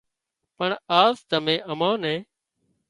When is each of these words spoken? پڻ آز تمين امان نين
پڻ 0.57 0.69
آز 1.01 1.15
تمين 1.29 1.59
امان 1.71 1.95
نين 2.03 2.21